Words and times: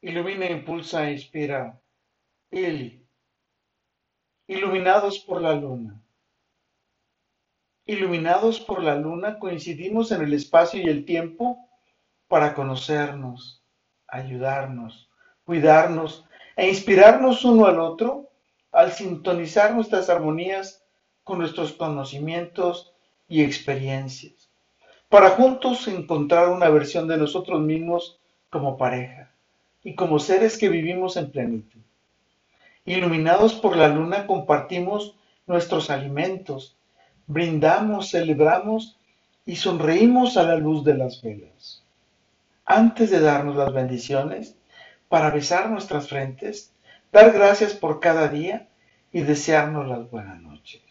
Ilumina, 0.00 0.46
impulsa 0.46 1.08
e 1.08 1.12
inspira. 1.14 1.76
Ili. 2.52 3.04
Iluminados 4.46 5.18
por 5.18 5.42
la 5.42 5.54
luna. 5.54 6.00
Iluminados 7.84 8.60
por 8.60 8.80
la 8.84 8.94
luna 8.94 9.40
coincidimos 9.40 10.12
en 10.12 10.22
el 10.22 10.34
espacio 10.34 10.80
y 10.80 10.88
el 10.88 11.04
tiempo 11.04 11.68
para 12.28 12.54
conocernos, 12.54 13.60
ayudarnos, 14.06 15.10
cuidarnos 15.44 16.24
e 16.54 16.68
inspirarnos 16.68 17.44
uno 17.44 17.66
al 17.66 17.80
otro 17.80 18.30
al 18.70 18.92
sintonizar 18.92 19.74
nuestras 19.74 20.08
armonías 20.10 20.84
con 21.24 21.38
nuestros 21.38 21.72
conocimientos 21.72 22.92
y 23.26 23.42
experiencias, 23.42 24.48
para 25.08 25.30
juntos 25.30 25.88
encontrar 25.88 26.50
una 26.50 26.68
versión 26.68 27.08
de 27.08 27.16
nosotros 27.16 27.60
mismos 27.60 28.20
como 28.50 28.76
pareja 28.76 29.34
y 29.88 29.94
como 29.94 30.18
seres 30.18 30.58
que 30.58 30.68
vivimos 30.68 31.16
en 31.16 31.30
plenitud. 31.30 31.80
Iluminados 32.84 33.54
por 33.54 33.74
la 33.74 33.88
luna 33.88 34.26
compartimos 34.26 35.16
nuestros 35.46 35.88
alimentos, 35.88 36.76
brindamos, 37.26 38.10
celebramos 38.10 38.98
y 39.46 39.56
sonreímos 39.56 40.36
a 40.36 40.42
la 40.42 40.56
luz 40.56 40.84
de 40.84 40.92
las 40.92 41.22
velas. 41.22 41.82
Antes 42.66 43.08
de 43.10 43.20
darnos 43.20 43.56
las 43.56 43.72
bendiciones, 43.72 44.56
para 45.08 45.30
besar 45.30 45.70
nuestras 45.70 46.06
frentes, 46.06 46.70
dar 47.10 47.32
gracias 47.32 47.72
por 47.72 47.98
cada 47.98 48.28
día 48.28 48.68
y 49.10 49.22
desearnos 49.22 49.88
las 49.88 50.10
buenas 50.10 50.38
noches. 50.42 50.82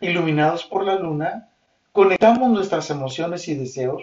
Iluminados 0.00 0.64
por 0.64 0.86
la 0.86 0.94
luna, 0.94 1.50
conectamos 1.92 2.48
nuestras 2.48 2.88
emociones 2.88 3.48
y 3.48 3.54
deseos 3.54 4.02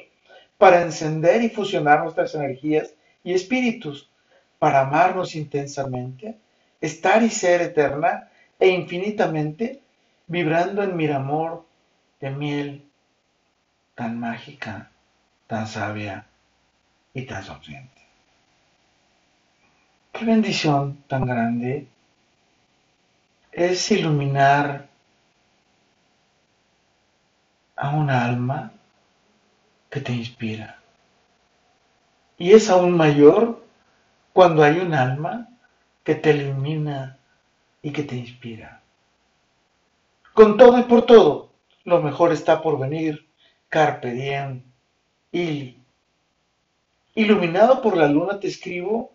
para 0.59 0.83
encender 0.83 1.41
y 1.41 1.49
fusionar 1.49 2.03
nuestras 2.03 2.35
energías 2.35 2.93
y 3.23 3.33
espíritus, 3.33 4.09
para 4.57 4.81
amarnos 4.81 5.35
intensamente, 5.35 6.37
estar 6.81 7.23
y 7.23 7.29
ser 7.29 7.61
eterna 7.61 8.29
e 8.59 8.69
infinitamente, 8.69 9.81
vibrando 10.27 10.83
en 10.83 10.95
mi 10.95 11.07
amor 11.07 11.65
de 12.19 12.29
miel 12.29 12.85
tan 13.95 14.19
mágica, 14.19 14.91
tan 15.47 15.67
sabia 15.67 16.25
y 17.13 17.23
tan 17.23 17.43
sonriente. 17.43 18.01
Qué 20.11 20.25
bendición 20.25 21.03
tan 21.07 21.25
grande 21.25 21.87
es 23.51 23.91
iluminar 23.91 24.87
a 27.75 27.89
un 27.89 28.09
alma 28.09 28.71
que 29.89 30.01
te 30.01 30.11
inspira. 30.11 30.79
Y 32.39 32.53
es 32.53 32.69
aún 32.69 32.97
mayor 32.97 33.63
cuando 34.33 34.63
hay 34.63 34.79
un 34.79 34.95
alma 34.95 35.49
que 36.03 36.15
te 36.15 36.31
ilumina 36.31 37.19
y 37.81 37.91
que 37.91 38.03
te 38.03 38.15
inspira. 38.15 38.81
Con 40.33 40.57
todo 40.57 40.79
y 40.79 40.83
por 40.83 41.05
todo, 41.05 41.51
lo 41.83 42.01
mejor 42.01 42.31
está 42.31 42.61
por 42.61 42.79
venir. 42.79 43.27
Carpe 43.67 44.11
diem, 44.11 44.63
Ili. 45.31 45.77
Iluminado 47.13 47.81
por 47.81 47.97
la 47.97 48.07
luna 48.07 48.39
te 48.39 48.47
escribo 48.47 49.11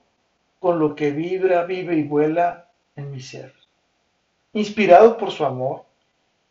con 0.60 0.78
lo 0.78 0.94
que 0.94 1.10
vibra, 1.10 1.64
vive 1.64 1.96
y 1.96 2.02
vuela 2.02 2.68
en 2.94 3.10
mi 3.10 3.20
ser. 3.20 3.54
Inspirado 4.52 5.16
por 5.16 5.30
su 5.30 5.44
amor, 5.44 5.84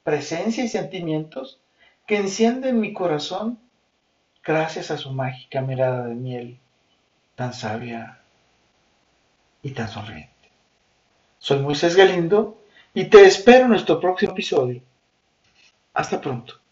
presencia 0.04 0.64
y 0.64 0.68
sentimientos 0.68 1.62
que 2.08 2.18
encienden 2.18 2.80
mi 2.80 2.94
corazón 2.94 3.60
gracias 4.44 4.92
a 4.92 4.98
su 4.98 5.12
mágica 5.12 5.62
mirada 5.62 6.06
de 6.06 6.16
miel, 6.16 6.60
tan 7.36 7.54
sabia 7.54 8.20
y 9.62 9.72
tan 9.72 9.88
sonriente. 9.88 10.32
Soy 11.40 11.60
Moisés 11.60 11.96
Galindo 11.96 12.62
y 12.94 13.06
te 13.06 13.24
espero 13.24 13.64
en 13.64 13.70
nuestro 13.70 14.00
próximo 14.00 14.34
episodio. 14.34 14.82
Hasta 15.94 16.20
pronto. 16.20 16.63